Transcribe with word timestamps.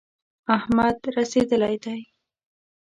احمد 0.57 0.97
رسېدلی 1.15 1.75
دی. 1.83 1.99